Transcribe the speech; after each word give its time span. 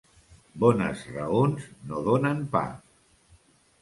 Bones 0.63 1.03
raons 1.17 1.67
no 1.91 2.03
donen 2.11 2.43
pa. 2.57 2.67